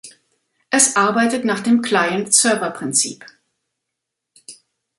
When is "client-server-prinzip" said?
1.83-3.23